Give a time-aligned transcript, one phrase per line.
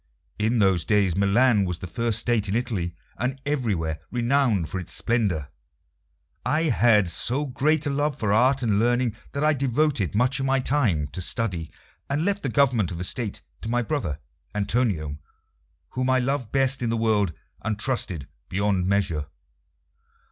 [0.39, 4.91] In those days Milan was the first State in Italy, and everywhere renowned for its
[4.93, 5.49] splendour.
[6.43, 10.47] I had so great a love for art and learning that I devoted much of
[10.47, 11.71] my time to study,
[12.09, 14.17] and left the government of the State to my brother
[14.55, 15.19] Antonio,
[15.91, 17.31] whom I loved best in the world
[17.61, 19.27] and trusted beyond measure.